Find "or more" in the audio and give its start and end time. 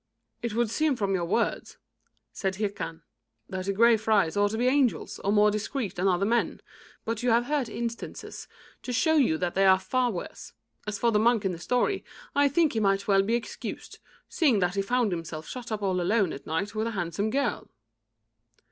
5.23-5.51